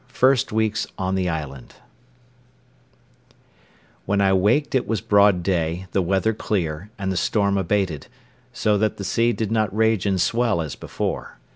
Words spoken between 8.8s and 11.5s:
the sea did not rage and swell as before.